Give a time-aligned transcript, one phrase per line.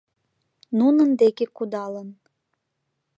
[0.77, 2.09] Нунын деке кудалын!